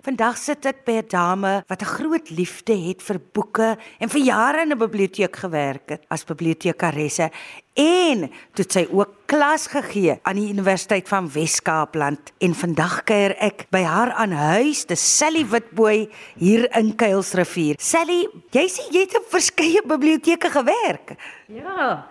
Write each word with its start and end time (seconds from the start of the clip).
Vandag 0.00 0.34
sit 0.40 0.64
ek 0.66 0.80
by 0.82 0.94
'n 0.98 1.06
dame 1.06 1.64
wat 1.68 1.82
'n 1.82 1.94
groot 1.94 2.30
liefde 2.30 2.74
het 2.74 3.02
vir 3.02 3.20
boeke 3.20 3.76
en 4.00 4.08
vir 4.08 4.20
jare 4.20 4.62
in 4.62 4.72
'n 4.72 4.78
biblioteek 4.78 5.36
gewerk 5.36 5.88
het 5.90 6.02
as 6.08 6.24
bibliotekaresse 6.24 7.30
en 7.76 8.30
toe 8.54 8.64
sy 8.68 8.88
ook 8.90 9.26
klas 9.26 9.66
gegee 9.68 10.18
aan 10.22 10.36
die 10.36 10.50
Universiteit 10.50 11.08
van 11.08 11.30
Wes-Kaapland 11.30 12.32
en 12.40 12.54
vandag 12.54 13.04
kuier 13.04 13.36
ek 13.38 13.66
by 13.70 13.82
haar 13.82 14.12
aan 14.12 14.32
huis, 14.32 14.84
te 14.84 14.96
Sally 14.96 15.46
Witbooi 15.46 16.10
hier 16.36 16.76
in 16.76 16.96
Kuilsrivier. 16.96 17.76
Sally, 17.78 18.26
jy 18.50 18.66
sê 18.68 18.90
jy 18.90 19.00
het 19.00 19.16
op 19.16 19.30
verskeie 19.30 19.82
biblioteke 19.86 20.50
gewerk. 20.50 21.14
Ja, 21.46 22.06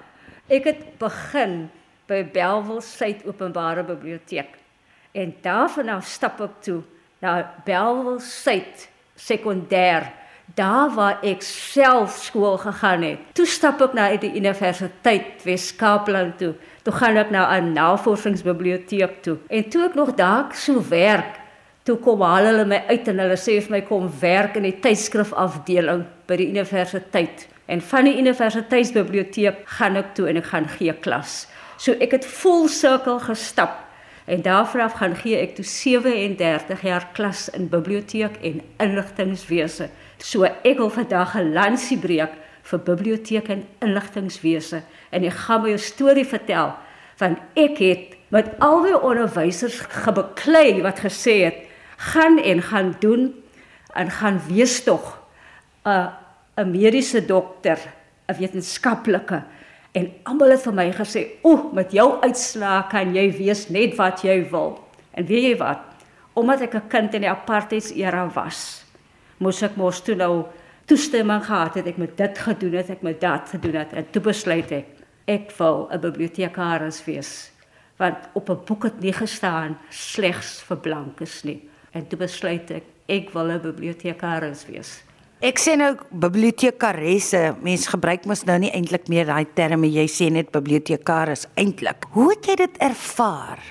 ek 0.47 0.63
het 0.63 0.97
begin 0.97 1.69
by 2.07 2.23
Belwel 2.23 2.81
Suid 2.81 3.25
Openbare 3.25 3.83
Biblioteek 3.83 4.57
en 5.11 5.35
daarvan 5.41 5.89
af 5.89 6.07
stap 6.07 6.39
ek 6.41 6.61
toe 6.61 6.83
na 7.21 7.53
Belwel 7.65 8.19
Suid 8.19 8.89
Sekondêr, 9.15 10.09
daar 10.55 10.89
waar 10.95 11.19
ek 11.21 11.43
self 11.45 12.17
skool 12.25 12.57
gegaan 12.57 13.03
het. 13.05 13.19
Toe 13.37 13.45
stap 13.45 13.81
ek 13.85 13.93
na 13.95 14.09
die 14.17 14.33
Universiteit 14.35 15.45
Wes-Kaapland 15.45 16.39
toe. 16.41 16.55
Toe 16.83 16.93
gaan 16.97 17.19
ek 17.21 17.29
na 17.31 17.45
'n 17.59 17.73
navorsingsbiblioteek 17.73 19.21
toe. 19.21 19.37
En 19.49 19.69
toe 19.69 19.85
ek 19.85 19.95
nog 19.95 20.15
daar 20.15 20.49
so 20.53 20.81
werk, 20.89 21.39
toe 21.83 21.97
kom 21.97 22.21
hulle 22.21 22.65
my 22.65 22.83
uit 22.89 23.07
en 23.07 23.19
hulle 23.19 23.37
sê 23.37 23.61
vir 23.61 23.71
my 23.71 23.81
kom 23.81 24.09
werk 24.19 24.55
in 24.55 24.63
die 24.63 24.79
tydskrifafdeling 24.81 26.05
by 26.27 26.35
die 26.35 26.49
universiteit. 26.49 27.47
En 27.67 27.81
van 27.81 28.05
die 28.05 28.17
universiteitsbiblioteek 28.17 29.55
gaan 29.65 29.95
ek 29.95 30.15
toe 30.15 30.27
en 30.27 30.37
ek 30.37 30.45
gaan 30.45 30.67
gee 30.67 30.93
klas. 30.93 31.47
So 31.77 31.93
ek 31.93 32.11
het 32.11 32.25
vol 32.25 32.67
sirkel 32.67 33.19
gestap 33.19 33.90
En 34.31 34.41
daarvan 34.41 34.89
gaan 34.89 35.15
gee 35.15 35.35
ek 35.43 35.57
toe 35.57 35.65
37 35.67 36.81
jaar 36.87 37.07
klas 37.11 37.49
in 37.49 37.67
biblioteek 37.69 38.37
en 38.47 38.61
inligtingwese. 38.79 39.89
So 40.23 40.47
ek 40.47 40.77
wil 40.79 40.89
vandag 40.89 41.35
'n 41.35 41.51
lansie 41.53 41.97
breek 41.99 42.31
vir 42.63 42.79
biblioteek 42.79 43.49
en 43.49 43.65
inligtingwese 43.83 44.81
en 45.09 45.23
ek 45.23 45.33
gaan 45.33 45.61
my 45.61 45.75
storie 45.77 46.25
vertel 46.25 46.71
van 47.19 47.37
ek 47.53 47.77
het 47.77 48.15
met 48.29 48.55
al 48.59 48.83
die 48.83 48.95
onderwysers 48.95 49.79
gebeklei 49.79 50.81
wat 50.81 51.03
gesê 51.03 51.43
het 51.43 51.57
gaan 51.97 52.39
en 52.39 52.61
gaan 52.61 52.95
doen 52.99 53.35
en 53.93 54.11
gaan 54.11 54.39
wees 54.47 54.83
tog 54.83 55.19
'n 55.83 56.07
'n 56.55 56.71
mediese 56.71 57.25
dokter, 57.25 57.79
'n 58.27 58.37
wetenskaplike 58.39 59.43
En 59.91 60.07
almal 60.23 60.53
het 60.55 60.63
vir 60.63 60.73
my 60.73 60.91
gesê, 60.91 61.25
"Oeh, 61.43 61.73
met 61.73 61.91
jou 61.91 62.21
uitslae 62.21 62.87
kan 62.89 63.13
jy 63.13 63.31
wees 63.37 63.69
net 63.69 63.95
wat 63.95 64.21
jy 64.21 64.49
wil." 64.49 64.79
En 65.13 65.25
weet 65.25 65.43
jy 65.43 65.57
wat? 65.57 65.79
Omdat 66.33 66.61
ek 66.61 66.75
'n 66.75 66.87
kind 66.87 67.13
in 67.13 67.21
die 67.21 67.29
apartheidsera 67.29 68.31
was, 68.33 68.85
moes 69.37 69.61
ek 69.61 69.75
mos 69.75 70.01
toe 70.01 70.15
nou 70.15 70.45
toestemming 70.85 71.45
gehad 71.45 71.73
het 71.75 71.87
ek 71.87 71.97
met 71.97 72.17
dit 72.17 72.37
gedoen 72.37 72.73
het, 72.73 72.89
ek 72.89 73.01
met 73.01 73.21
dat 73.21 73.49
gedoen 73.49 73.75
het 73.75 73.93
en 73.93 74.05
toe 74.11 74.21
besluit 74.21 74.71
ek 74.71 74.85
ek 75.27 75.51
wil 75.57 75.87
'n 75.91 75.99
bibliotekaris 75.99 77.05
wees. 77.05 77.51
Want 77.97 78.17
op 78.33 78.49
'n 78.49 78.65
boek 78.65 78.83
het 78.83 78.99
nie 78.99 79.13
gestaan 79.13 79.77
slegs 79.89 80.61
vir 80.61 80.77
blankes 80.77 81.43
nie. 81.43 81.69
En 81.91 82.07
toe 82.07 82.19
besluit 82.19 82.71
ek 82.71 82.83
ek 83.07 83.29
wil 83.33 83.51
'n 83.51 83.61
bibliotekaris 83.61 84.65
wees. 84.65 85.03
Ek 85.41 85.57
sê 85.57 85.71
nou 85.73 85.95
bibliotekaresse, 86.21 87.39
mense 87.65 87.89
gebruik 87.89 88.27
mos 88.29 88.43
nou 88.45 88.59
nie 88.61 88.69
eintlik 88.77 89.07
meer 89.09 89.25
daai 89.25 89.47
terme 89.57 89.87
jy 89.89 90.03
sê 90.05 90.27
net 90.29 90.51
bibliotekaris 90.53 91.47
eintlik. 91.57 92.05
Hoe 92.13 92.27
het 92.29 92.45
jy 92.45 92.55
dit 92.59 92.75
ervaar? 92.85 93.63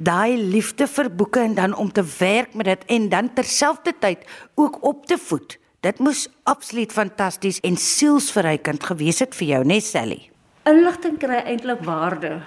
Daai 0.00 0.40
liefde 0.40 0.86
vir 0.88 1.10
boeke 1.12 1.42
en 1.44 1.56
dan 1.58 1.74
om 1.76 1.90
te 1.92 2.00
werk 2.16 2.54
met 2.56 2.70
dit 2.70 2.86
en 2.96 3.10
dan 3.12 3.28
terselfdertyd 3.36 4.24
ook 4.56 4.78
op 4.88 5.04
te 5.04 5.18
voed. 5.20 5.58
Dit 5.84 6.00
moes 6.00 6.22
absoluut 6.48 6.96
fantasties 6.96 7.60
en 7.60 7.76
sielsverrykend 7.76 8.88
gewees 8.88 9.20
het 9.20 9.36
vir 9.36 9.50
jou, 9.50 9.60
né 9.68 9.78
Sally? 9.84 10.22
Inligting 10.64 11.20
kry 11.20 11.42
eintlik 11.44 11.84
waarde 11.84 12.38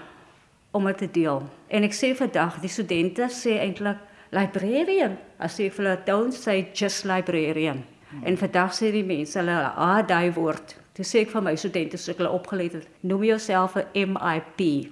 om 0.73 0.89
dit 0.89 1.05
te 1.05 1.11
deel. 1.21 1.45
En 1.69 1.85
ek 1.85 1.93
sê 1.93 2.15
vandag 2.17 2.57
die 2.65 2.73
studente 2.73 3.29
sê 3.29 3.59
eintlik 3.61 4.01
librarian, 4.33 5.19
as 5.37 5.61
jy 5.61 5.69
vir 5.69 5.85
hulle 5.85 5.97
don't 6.09 6.33
say 6.33 6.65
just 6.73 7.05
librarian. 7.05 7.85
En 8.25 8.37
vandag 8.37 8.73
sê 8.73 8.91
die 8.91 9.05
mense 9.05 9.37
hulle 9.39 9.57
ah 9.75 10.01
daai 10.07 10.31
woord. 10.33 10.75
Toe 10.97 11.05
sê 11.05 11.21
ek 11.23 11.33
vir 11.33 11.43
my 11.45 11.55
studente 11.55 11.99
as 11.99 12.09
ek 12.09 12.17
hulle 12.17 12.31
opgeleid 12.33 12.73
het, 12.73 12.87
noem 13.01 13.23
jouself 13.23 13.77
'n 13.77 14.15
MIP, 14.15 14.89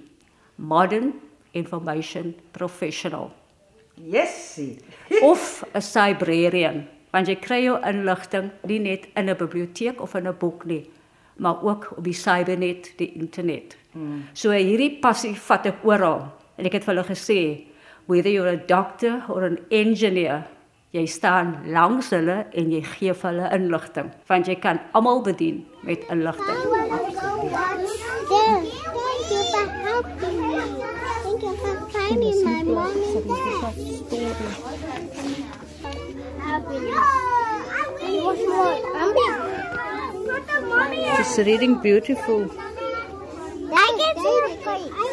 Modern 0.56 1.12
Information 1.52 2.34
Professional. 2.52 3.32
Yes. 3.94 4.60
of 5.22 5.64
'n 5.74 5.82
librarian, 5.94 6.86
want 7.10 7.28
jy 7.28 7.34
kry 7.34 7.64
jou 7.64 7.78
inligting 7.82 8.50
nie 8.64 8.78
net 8.78 9.08
in 9.16 9.28
'n 9.28 9.36
biblioteek 9.36 10.00
of 10.00 10.14
in 10.14 10.28
'n 10.28 10.36
boek 10.38 10.64
nie, 10.64 10.90
maar 11.36 11.62
ook 11.62 11.92
op 11.96 12.04
die 12.04 12.12
cybernet, 12.12 12.92
die 12.96 13.12
internet. 13.12 13.76
Hmm. 13.92 14.24
So 14.32 14.50
hierdie 14.50 14.98
passie 15.00 15.34
vat 15.34 15.66
ek 15.66 15.84
oral. 15.84 16.32
En 16.56 16.66
ek 16.66 16.72
het 16.72 16.84
vir 16.84 16.94
hulle 16.94 17.06
gesê, 17.06 17.66
whether 18.06 18.30
you're 18.30 18.48
a 18.48 18.56
doctor 18.56 19.22
or 19.28 19.44
an 19.44 19.58
engineer, 19.70 20.46
Jy 20.88 21.02
staan 21.06 21.50
langs 21.68 22.06
hulle 22.16 22.46
en 22.56 22.70
jy 22.72 22.78
gee 22.94 23.12
vir 23.12 23.28
hulle 23.28 23.48
inligting, 23.52 24.06
want 24.30 24.48
jy 24.48 24.54
kan 24.56 24.78
almal 24.96 25.20
bedien 25.26 25.66
met 25.84 26.06
inligting. 26.08 26.56
She's 41.16 41.38
reading 41.44 41.82
beautiful. 41.82 42.48
Like 43.68 44.00
it? 44.08 45.07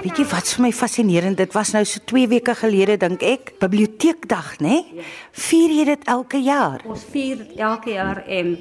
Weet 0.00 0.16
jy 0.16 0.24
wat 0.30 0.48
vir 0.48 0.62
my 0.64 0.70
fascinerend? 0.72 1.36
Dit 1.36 1.52
was 1.52 1.74
nou 1.74 1.82
so 1.84 2.00
2 2.08 2.30
weke 2.30 2.54
gelede 2.56 2.94
dink 3.02 3.20
ek, 3.20 3.50
biblioteekdag, 3.60 4.54
né? 4.64 4.78
Nee? 4.80 5.02
Vier 5.36 5.72
jy 5.76 5.82
dit 5.90 6.06
elke 6.08 6.38
jaar? 6.40 6.80
Ons 6.88 7.02
vier 7.12 7.42
elke 7.60 7.92
jaar 7.92 8.22
en 8.24 8.54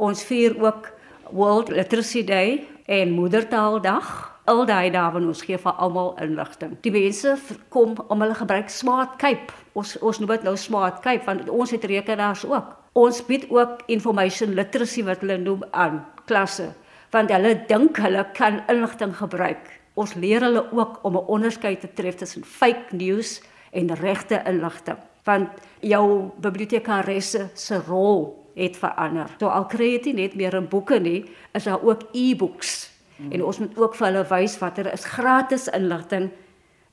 ons 0.00 0.22
vier 0.24 0.54
ook 0.56 0.88
World 1.36 1.68
Literacy 1.76 2.22
Day 2.24 2.62
en 2.88 3.12
Moedertaaldag. 3.12 4.08
Al 4.48 4.64
daai 4.70 4.88
dae 4.94 5.10
wanneer 5.12 5.34
ons 5.34 5.42
gee 5.44 5.58
vir 5.60 5.82
almal 5.84 6.14
inligting. 6.24 6.72
Die 6.80 6.92
mense 6.94 7.34
kom 7.68 7.92
om 8.08 8.24
hulle 8.24 8.38
gebruik 8.38 8.72
Smart 8.72 9.18
Cape. 9.20 9.52
Ons 9.76 9.98
ons 10.00 10.22
noem 10.22 10.32
dit 10.32 10.48
nou 10.48 10.56
Smart 10.56 11.02
Cape 11.04 11.28
want 11.28 11.50
ons 11.52 11.74
het 11.76 11.84
rekenaars 11.84 12.46
ook. 12.48 12.72
Ons 12.96 13.20
bied 13.28 13.44
ook 13.52 13.84
information 13.92 14.56
literacy 14.56 15.04
wat 15.04 15.20
hulle 15.20 15.36
noem 15.44 15.68
aan 15.76 16.00
klasse 16.24 16.70
want 17.12 17.28
hulle 17.34 17.52
dink 17.68 18.00
hulle 18.00 18.24
kan 18.38 18.62
inligting 18.70 19.12
gebruik 19.18 19.79
Ons 20.00 20.14
leer 20.16 20.40
hulle 20.46 20.64
ook 20.72 21.00
om 21.04 21.16
'n 21.16 21.28
onderskeid 21.36 21.80
te 21.80 21.92
tref 21.94 22.14
tussen 22.14 22.44
fake 22.44 22.96
news 22.96 23.42
en 23.70 23.94
regte 23.94 24.42
inligting. 24.46 24.98
Want 25.24 25.48
jou 25.80 26.30
bibliotekaresse 26.40 27.50
se 27.54 27.80
rol 27.86 28.48
het 28.54 28.76
verander. 28.76 29.30
So 29.38 29.46
al 29.46 29.66
kry 29.66 29.98
jy 29.98 30.12
net 30.12 30.34
meer 30.34 30.54
in 30.54 30.68
boeke 30.68 30.98
nie, 30.98 31.24
is 31.52 31.64
daar 31.64 31.82
ook 31.82 32.02
e-books. 32.12 32.90
Hmm. 33.16 33.32
En 33.32 33.44
ons 33.44 33.58
moet 33.58 33.78
ook 33.78 33.94
vir 33.94 34.06
hulle 34.06 34.24
wys 34.28 34.58
watter 34.58 34.92
is 34.92 35.04
gratis 35.04 35.68
inligting 35.68 36.30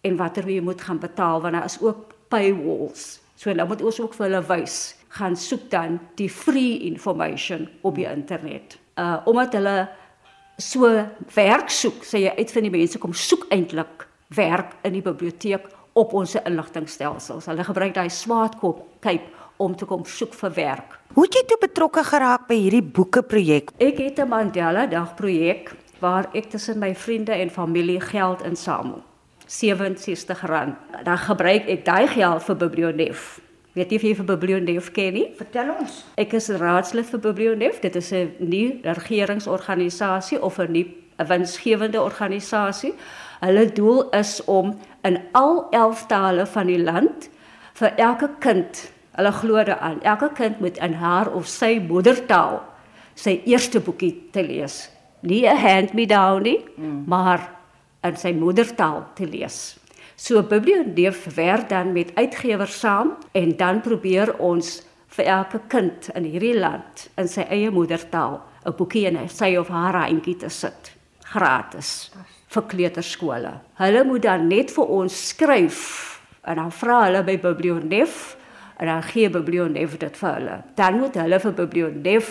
en 0.02 0.18
watter 0.18 0.50
jy 0.50 0.62
moet 0.62 0.82
gaan 0.82 1.00
betaal 1.00 1.42
want 1.42 1.54
daar 1.54 1.66
is 1.66 1.82
ook 1.82 2.14
paywalls. 2.28 3.20
So 3.36 3.54
nou 3.54 3.68
moet 3.68 3.82
ons 3.82 4.00
ook 4.02 4.14
vir 4.14 4.26
hulle 4.30 4.44
wys 4.48 4.96
gaan 5.08 5.36
soek 5.36 5.70
dan 5.70 6.00
die 6.16 6.30
free 6.30 6.80
information 6.80 7.68
op 7.82 7.96
die 7.96 8.10
internet. 8.10 8.78
Uh 8.98 9.18
omdat 9.26 9.54
hulle 9.54 9.90
so 10.58 10.90
werk 11.36 11.70
soek, 11.70 12.04
sê 12.06 12.26
jy 12.26 12.34
uit 12.38 12.52
van 12.52 12.68
die 12.68 12.74
mense 12.74 13.00
kom 13.00 13.14
soek 13.14 13.48
eintlik 13.54 14.08
werk 14.36 14.76
in 14.84 14.98
die 14.98 15.06
biblioteek 15.06 15.68
op 15.98 16.14
ons 16.14 16.36
inligtingstelsels. 16.36 17.48
Hulle 17.50 17.66
gebruik 17.66 17.96
daai 17.96 18.10
smartkop 18.10 18.84
kyk 19.06 19.30
om 19.58 19.76
te 19.78 19.88
kom 19.90 20.06
soek 20.06 20.36
vir 20.38 20.54
werk. 20.58 20.98
Hoe 21.16 21.26
het 21.26 21.38
jy 21.40 21.44
toe 21.50 21.58
betrokke 21.62 22.04
geraak 22.06 22.48
by 22.50 22.58
hierdie 22.60 22.84
boeke 22.84 23.24
projek? 23.26 23.72
Ek 23.80 23.98
het 23.98 24.20
'n 24.20 24.30
Mandela 24.30 24.86
dag 24.86 25.16
projek 25.16 25.74
waar 26.00 26.30
ek 26.34 26.50
tussen 26.50 26.80
my 26.80 26.94
vriende 26.96 27.34
en 27.34 27.50
familie 27.50 28.02
geld 28.02 28.42
insamel. 28.44 29.02
R67. 29.48 30.76
Dan 31.04 31.18
gebruik 31.18 31.68
ek 31.68 31.86
daai 31.86 32.08
geld 32.08 32.44
vir 32.44 32.56
Biblionef. 32.56 33.40
Weet 33.78 33.92
jy 33.94 33.98
of 34.00 34.06
jy 34.08 34.14
vir 34.18 34.26
Biblionef 34.26 34.88
ken 34.96 35.14
nie? 35.14 35.26
Vertel 35.38 35.68
ons. 35.70 36.00
Ek 36.18 36.32
is 36.34 36.48
raadslid 36.58 37.06
vir 37.12 37.20
Biblionef. 37.22 37.80
Dit 37.84 37.96
is 37.96 38.12
'n 38.12 38.34
nuwe 38.40 38.82
regeringsorganisasie 38.82 40.42
of 40.42 40.58
'n 40.60 40.72
nuwe 40.72 40.94
'n 41.20 41.28
winsgewende 41.28 42.02
organisasie. 42.02 42.94
Hulle 43.40 43.72
doel 43.72 44.10
is 44.10 44.42
om 44.46 44.80
in 45.04 45.20
al 45.32 45.68
11 45.72 46.06
tale 46.08 46.46
van 46.46 46.68
die 46.68 46.84
land 46.84 47.30
vir 47.74 47.94
elke 47.96 48.30
kind, 48.40 48.92
hulle 49.12 49.32
glo 49.32 49.64
daaraan, 49.64 50.02
elke 50.02 50.30
kind 50.34 50.60
moet 50.60 50.78
in 50.78 50.94
haar 50.94 51.34
of 51.34 51.48
sy 51.48 51.80
moedertaal 51.80 52.62
sy 53.14 53.42
eerste 53.46 53.80
boekie 53.80 54.30
te 54.32 54.44
lees. 54.44 54.90
Nie 55.22 55.46
'n 55.46 55.58
hand 55.58 55.94
me 55.94 56.06
down 56.06 56.42
nie, 56.42 56.66
mm. 56.78 57.04
maar 57.08 57.50
in 58.04 58.16
sy 58.16 58.32
moedertaal 58.34 59.06
te 59.14 59.26
lees. 59.26 59.78
So 60.18 60.42
biblioteek 60.42 61.14
werk 61.36 61.70
dan 61.70 61.92
met 61.94 62.12
uitgewers 62.16 62.80
saam 62.80 63.18
en 63.32 63.52
dan 63.58 63.82
probeer 63.82 64.32
ons 64.42 64.80
vir 65.14 65.26
elke 65.30 65.60
kind 65.70 66.08
in 66.18 66.26
hierdie 66.26 66.56
land 66.58 67.04
in 67.22 67.30
sy 67.30 67.46
eie 67.54 67.70
moedertaal 67.70 68.40
'n 68.66 68.74
boekie 68.74 69.06
in 69.06 69.20
sy 69.30 69.56
of 69.56 69.68
haar 69.70 69.94
handjie 69.94 70.36
te 70.36 70.50
sit 70.50 70.92
gratis 71.22 72.10
vir 72.48 72.64
kleuterskole. 72.64 73.52
Hulle 73.78 74.04
moet 74.04 74.22
dan 74.22 74.48
net 74.48 74.72
vir 74.72 74.86
ons 74.86 75.28
skryf 75.28 76.20
en 76.44 76.56
dan 76.56 76.72
vra 76.72 77.04
hulle 77.06 77.24
by 77.24 77.38
biblioteek 77.38 78.10
en 78.80 78.88
dan 78.88 79.04
gee 79.04 79.30
biblioteek 79.30 80.00
dit 80.00 80.18
vir 80.18 80.34
hulle. 80.34 80.64
Dan 80.76 81.00
moet 81.00 81.16
hulle 81.16 81.40
vir 81.40 81.54
biblioteek 81.54 82.26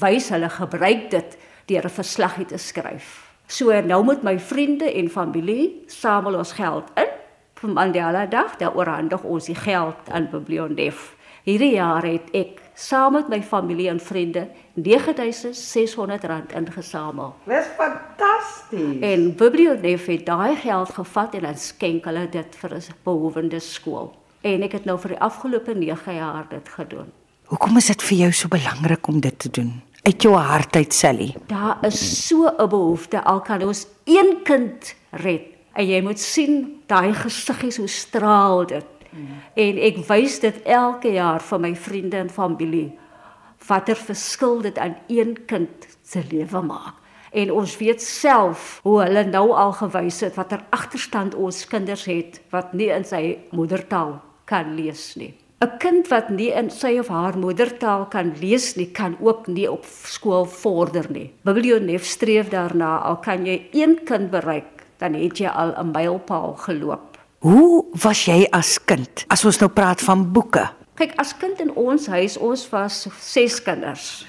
wys 0.00 0.30
hulle 0.30 0.48
gebruik 0.48 1.10
dit 1.10 1.38
deur 1.66 1.84
'n 1.84 1.98
verslaggie 1.98 2.46
te 2.46 2.58
skryf. 2.58 3.26
So 3.46 3.80
nou 3.82 4.04
moet 4.04 4.22
my 4.22 4.38
vriende 4.38 4.86
en 4.94 5.10
familie 5.10 5.82
samel 5.86 6.38
ons 6.38 6.52
geld 6.52 6.90
in 6.96 7.13
vir 7.60 7.70
Mandela 7.70 8.26
Dag, 8.26 8.56
dan 8.56 8.74
oorhandig 8.74 9.22
ons 9.22 9.46
die 9.46 9.58
geld 9.58 10.10
aan 10.10 10.28
biblioteek. 10.30 10.98
Hierdie 11.44 11.74
jaar 11.74 12.04
het 12.08 12.30
ek 12.32 12.62
saam 12.74 13.12
met 13.18 13.28
my 13.28 13.42
familie 13.44 13.90
en 13.92 14.00
vriende 14.00 14.46
9600 14.80 16.24
rand 16.24 16.52
ingesamel. 16.56 17.34
Dis 17.44 17.68
fantasties. 17.76 19.02
En 19.04 19.26
biblioteek 19.36 20.06
het 20.08 20.26
daai 20.26 20.56
geld 20.56 20.94
gevat 20.96 21.34
en 21.34 21.44
dan 21.50 21.58
skenk 21.60 22.08
hulle 22.08 22.28
dit 22.32 22.56
vir 22.62 22.74
'n 22.74 22.82
behoewende 23.04 23.60
skool. 23.60 24.14
En 24.40 24.62
ek 24.62 24.72
het 24.72 24.84
nou 24.84 24.98
vir 24.98 25.10
die 25.10 25.20
afgelope 25.20 25.74
9 25.74 26.14
jaar 26.14 26.46
dit 26.48 26.68
gedoen. 26.68 27.12
Hoekom 27.44 27.76
is 27.76 27.86
dit 27.86 28.02
vir 28.02 28.16
jou 28.18 28.32
so 28.32 28.48
belangrik 28.48 29.06
om 29.06 29.20
dit 29.20 29.38
te 29.38 29.50
doen? 29.50 29.82
Uit 30.02 30.22
jou 30.22 30.34
hart 30.34 30.76
uit, 30.76 30.94
Sally. 30.94 31.34
Daar 31.46 31.78
is 31.82 32.26
so 32.28 32.48
'n 32.48 32.68
behoefte 32.68 33.24
al 33.24 33.40
kan 33.40 33.62
ons 33.62 33.86
een 34.04 34.42
kind 34.42 34.94
red. 35.10 35.53
En 35.74 35.86
jy 35.86 36.00
moet 36.02 36.20
sien 36.20 36.82
daai 36.86 37.14
gesiggies 37.14 37.76
hoe 37.76 37.88
straal 37.88 38.66
dit. 38.66 38.90
Mm. 39.10 39.40
En 39.54 39.78
ek 39.78 39.98
wys 40.08 40.40
dit 40.40 40.62
elke 40.62 41.14
jaar 41.14 41.42
vir 41.42 41.60
my 41.60 41.74
vriende 41.76 42.16
en 42.16 42.30
familie 42.30 42.92
watter 43.66 43.96
verskil 43.96 44.60
dit 44.60 44.78
aan 44.78 44.96
een 45.08 45.36
kind 45.46 45.86
se 46.02 46.22
lewe 46.30 46.60
maak. 46.62 47.00
En 47.34 47.50
ons 47.50 47.76
weet 47.80 48.02
self 48.02 48.78
hoe 48.82 49.00
hulle 49.02 49.24
nou 49.26 49.48
al 49.58 49.72
gewys 49.74 50.20
het 50.22 50.36
watter 50.38 50.60
agterstand 50.70 51.34
ons 51.34 51.64
kinders 51.66 52.04
het 52.06 52.38
wat 52.54 52.74
nie 52.78 52.92
in 52.94 53.06
sy 53.08 53.38
moedertaal 53.50 54.20
kan 54.46 54.74
lees 54.76 55.14
nie. 55.16 55.34
'n 55.64 55.78
Kind 55.78 56.08
wat 56.08 56.28
nie 56.28 56.50
in 56.52 56.70
sy 56.70 56.98
of 56.98 57.08
haar 57.08 57.38
moedertaal 57.38 58.06
kan 58.12 58.34
lees 58.40 58.74
nie, 58.76 58.90
kan 58.92 59.16
ook 59.20 59.46
nie 59.46 59.70
op 59.70 59.84
skool 59.86 60.44
vorder 60.44 61.06
nie. 61.10 61.30
Biblioteek 61.42 62.04
streef 62.04 62.50
daarna 62.50 62.98
al 62.98 63.16
kan 63.16 63.46
jy 63.46 63.68
een 63.72 64.04
kind 64.04 64.30
bereik, 64.30 64.73
dan 65.04 65.20
het 65.20 65.38
jy 65.38 65.48
al 65.48 65.74
'n 65.76 65.90
mylpaal 65.92 66.54
geloop. 66.56 67.18
Hoe 67.38 67.84
was 67.92 68.24
jy 68.24 68.46
as 68.50 68.78
kind? 68.84 69.24
As 69.28 69.44
ons 69.44 69.58
nou 69.58 69.70
praat 69.70 70.00
van 70.00 70.32
boeke. 70.32 70.70
Kyk, 70.94 71.12
as 71.16 71.36
kind 71.36 71.60
in 71.60 71.74
ons 71.74 72.06
huis, 72.06 72.36
ons 72.36 72.68
was 72.70 73.06
6 73.20 73.62
kinders. 73.62 74.26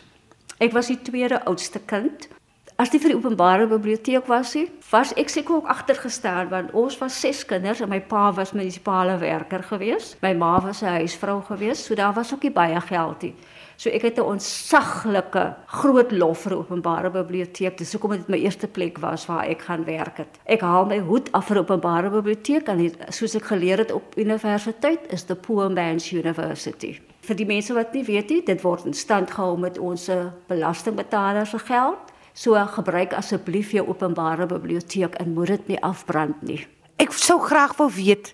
Ek 0.57 0.71
was 0.71 0.87
die 0.87 1.01
tweede 1.01 1.45
oudste 1.45 1.79
kind. 1.79 2.27
As 2.75 2.89
dit 2.91 2.99
vir 2.99 3.13
die 3.13 3.15
openbare 3.15 3.69
biblioteek 3.71 4.25
was, 4.27 4.49
nie, 4.57 4.65
was 4.89 5.13
ek 5.15 5.29
seker 5.31 5.61
ook 5.61 5.69
agtergestaan 5.71 6.49
want 6.51 6.73
ons 6.75 6.97
was 6.99 7.15
6 7.23 7.45
kinders 7.47 7.79
en 7.79 7.87
my 7.87 8.01
pa 8.03 8.25
was 8.35 8.51
munisipale 8.51 9.13
werker 9.21 9.61
gewees. 9.63 10.09
My 10.19 10.33
ma 10.35 10.59
was 10.59 10.81
'n 10.83 10.99
huisvrou 10.99 11.39
gewees, 11.47 11.85
so 11.85 11.95
daar 11.95 12.13
was 12.13 12.33
ook 12.33 12.43
nie 12.43 12.51
baie 12.51 12.81
geld 12.81 13.21
nie. 13.21 13.33
So 13.77 13.89
ek 13.89 14.01
het 14.01 14.17
'n 14.17 14.27
ontsaglike 14.27 15.55
groot 15.65 16.11
lof 16.11 16.39
vir 16.39 16.57
openbare 16.57 17.09
biblioteek. 17.09 17.77
Dis 17.77 17.93
hoekom 17.93 18.11
dit 18.11 18.27
my 18.27 18.37
eerste 18.37 18.67
plek 18.67 18.97
was 18.97 19.25
waar 19.25 19.47
ek 19.47 19.61
gaan 19.61 19.85
werk 19.85 20.17
het. 20.17 20.39
Ek 20.43 20.61
haal 20.61 20.85
my 20.85 20.99
hoed 20.99 21.31
af 21.31 21.45
vir 21.45 21.57
openbare 21.57 22.09
biblioteek 22.09 22.67
en 22.67 22.91
soos 23.09 23.35
ek 23.35 23.45
geleer 23.45 23.77
het 23.77 23.91
op 23.91 24.17
universiteit 24.17 24.99
is 25.13 25.23
the 25.23 25.35
poor 25.35 25.69
man's 25.69 26.11
university. 26.11 26.99
Vir 27.21 27.35
die 27.35 27.45
mense 27.45 27.73
wat 27.73 27.93
nie 27.93 28.03
weet 28.03 28.29
nie, 28.29 28.43
dit 28.43 28.61
word 28.61 28.85
in 28.85 28.93
stand 28.93 29.31
gehou 29.31 29.57
met 29.57 29.77
ons 29.77 30.09
belastingbetalers 30.47 31.49
se 31.49 31.59
geld. 31.59 32.13
So 32.35 32.59
gebruik 32.75 33.13
asseblief 33.15 33.71
jou 33.71 33.85
openbare 33.87 34.43
biblioteek 34.49 35.13
en 35.23 35.33
moet 35.33 35.53
dit 35.53 35.67
nie 35.71 35.77
afbrand 35.79 36.41
nie. 36.43 36.59
Ek 36.99 37.13
sou 37.15 37.39
graag 37.39 37.77
wou 37.79 37.87
weet 37.95 38.33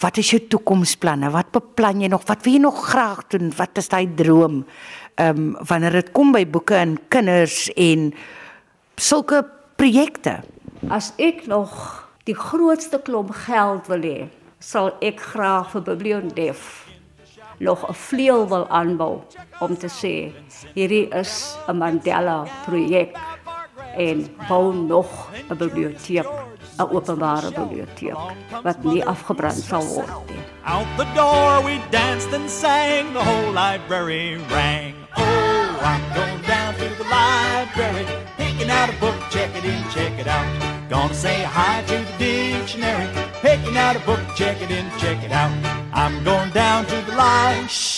wat 0.00 0.16
is 0.18 0.32
jou 0.32 0.40
toekomsplanne? 0.50 1.28
Wat 1.30 1.52
beplan 1.54 2.00
jy 2.02 2.08
nog? 2.10 2.24
Wat 2.26 2.40
wil 2.42 2.56
jy 2.56 2.62
nog 2.64 2.80
graag 2.88 3.20
doen? 3.30 3.52
Wat 3.54 3.76
is 3.78 3.90
daai 3.92 4.08
droom? 4.16 4.62
Ehm 5.20 5.42
um, 5.42 5.66
wanneer 5.68 6.00
dit 6.00 6.08
kom 6.16 6.32
by 6.32 6.46
boeke 6.48 6.74
en 6.80 6.96
kinders 7.12 7.68
en 7.76 8.08
sulke 8.96 9.44
projekte. 9.76 10.40
As 10.88 11.12
ek 11.20 11.44
nog 11.46 11.76
die 12.24 12.34
grootste 12.34 13.02
klomp 13.04 13.30
geld 13.44 13.86
wil 13.92 14.08
hê, 14.08 14.30
sal 14.58 14.94
ek 15.04 15.20
graag 15.20 15.70
vir 15.76 15.84
biblioteek 15.92 16.64
nog 17.62 17.88
'n 17.88 17.94
vleuel 17.94 18.48
wil 18.48 18.68
aanbou 18.68 19.20
om 19.60 19.76
te 19.76 19.86
sê 19.86 20.32
hierdie 20.74 21.08
is 21.14 21.56
'n 21.68 21.76
Mandela 21.76 22.46
projek 22.64 23.16
en 23.96 24.36
bou 24.48 24.74
nog 24.74 25.28
'n 25.50 25.56
biblioteek 25.56 26.26
'n 26.78 26.88
openbare 26.90 27.50
biblioteek 27.52 28.16
wat 28.62 28.84
nie 28.84 29.04
afgebrand 29.04 29.62
sal 29.64 29.86
word 29.94 30.28
nie. 30.28 30.40
Out 30.64 30.86
the 30.96 31.06
door 31.14 31.64
we 31.64 31.80
danced 31.90 32.32
and 32.32 32.50
sang, 32.50 33.12
the 33.12 33.18
whole 33.18 33.52
library 33.52 34.38
rang. 34.48 34.94
Oh, 35.16 35.88
I'm 35.90 36.04
going 36.14 36.42
down 36.46 36.74
to 36.74 36.88
the 37.00 37.06
library, 37.18 38.06
picking 38.36 38.70
out 38.70 38.88
a 38.88 38.96
book, 39.00 39.18
check 39.30 39.50
it 39.56 39.64
in, 39.64 39.82
check 39.94 40.18
it 40.18 40.26
out. 40.26 40.46
Gonna 40.88 41.14
say 41.14 41.42
hi 41.42 41.82
to 41.86 41.96
the 42.04 42.16
dictionary, 42.18 43.08
picking 43.42 43.76
out 43.76 43.96
a 43.96 44.00
book, 44.00 44.20
check 44.36 44.60
it 44.62 44.70
in, 44.70 44.86
check 44.98 45.22
it 45.24 45.32
out. 45.32 45.50
I'm 45.92 46.22
going 46.24 46.50
down 46.50 46.86
to 46.86 46.96
the 47.06 47.14
library. 47.16 47.91